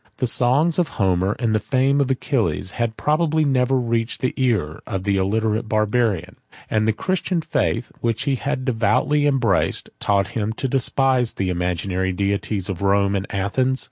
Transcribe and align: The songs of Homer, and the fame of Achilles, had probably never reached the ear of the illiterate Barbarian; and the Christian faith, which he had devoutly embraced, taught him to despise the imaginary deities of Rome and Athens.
The 0.17 0.25
songs 0.25 0.79
of 0.79 0.87
Homer, 0.97 1.35
and 1.37 1.53
the 1.53 1.59
fame 1.59 2.01
of 2.01 2.09
Achilles, 2.09 2.71
had 2.71 2.97
probably 2.97 3.45
never 3.45 3.77
reached 3.79 4.19
the 4.21 4.33
ear 4.35 4.79
of 4.87 5.03
the 5.03 5.17
illiterate 5.17 5.69
Barbarian; 5.69 6.37
and 6.71 6.87
the 6.87 6.91
Christian 6.91 7.39
faith, 7.39 7.91
which 8.01 8.23
he 8.23 8.33
had 8.33 8.65
devoutly 8.65 9.27
embraced, 9.27 9.91
taught 9.99 10.29
him 10.29 10.53
to 10.53 10.67
despise 10.67 11.33
the 11.33 11.49
imaginary 11.51 12.13
deities 12.13 12.67
of 12.67 12.81
Rome 12.81 13.15
and 13.15 13.27
Athens. 13.29 13.79